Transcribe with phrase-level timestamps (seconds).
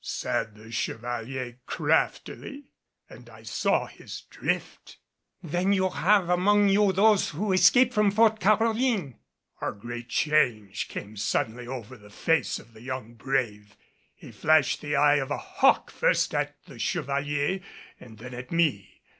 [0.03, 2.63] said the Chevalier craftily,
[3.07, 4.97] and I saw his drift.
[5.43, 9.19] "Then you have among you those who escaped from Fort Caroline!"
[9.61, 13.77] A great change came suddenly over the face of the young brave.
[14.15, 17.59] He flashed the eye of a hawk first at the Chevalier
[17.99, 19.01] and then at me.